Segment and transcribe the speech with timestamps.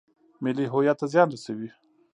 [0.43, 1.69] ملي هویت ته زیان رسوي.